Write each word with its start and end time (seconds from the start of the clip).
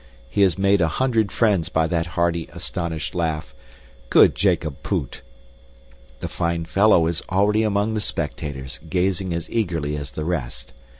He 0.27 0.41
has 0.41 0.57
made 0.57 0.81
a 0.81 0.87
hundred 0.87 1.31
friends 1.31 1.69
by 1.69 1.85
that 1.85 2.07
hearty, 2.17 2.49
astonished 2.51 3.13
laugh. 3.13 3.53
Good 4.09 4.33
Jacob 4.33 4.81
Poot! 4.81 5.21
The 6.21 6.27
fine 6.27 6.65
fellow 6.65 7.05
is 7.05 7.21
already 7.29 7.61
among 7.61 7.93
the 7.93 8.01
spectators, 8.01 8.79
gazing 8.89 9.31
as 9.31 9.47
eagerly 9.51 9.95
as 9.95 10.09
the 10.09 10.25
rest. 10.25 10.73